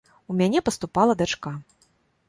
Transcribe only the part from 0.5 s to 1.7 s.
паступала дачка.